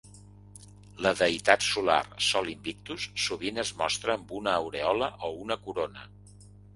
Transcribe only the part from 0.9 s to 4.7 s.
La deïtat solar Sol Invictus sovint es mostra amb una